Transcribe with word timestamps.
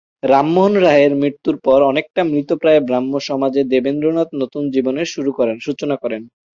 রামমোহন 0.23 0.73
রায়ের 0.77 1.13
মৃত্যুর 1.15 1.55
পর 1.65 1.79
অনেকটা 1.83 2.21
মৃতপ্রায় 2.31 2.81
ব্রাহ্ম 2.87 3.13
সমাজে 3.27 3.61
দেবেন্দ্রনাথ 3.73 4.29
নতুন 4.41 4.63
জীবনের 4.75 5.07
সূচনা 5.65 5.95
করেন। 6.03 6.21